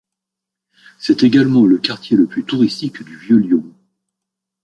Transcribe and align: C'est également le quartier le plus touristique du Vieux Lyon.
C'est 0.97 1.21
également 1.21 1.63
le 1.67 1.77
quartier 1.77 2.17
le 2.17 2.25
plus 2.25 2.43
touristique 2.43 3.03
du 3.03 3.15
Vieux 3.17 3.37
Lyon. 3.37 3.63